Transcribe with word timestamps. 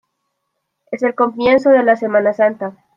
Es 0.89 1.03
el 1.03 1.13
comienzo 1.13 1.69
de 1.69 1.83
la 1.83 1.95
Semana 1.95 2.33
Santa. 2.33 2.75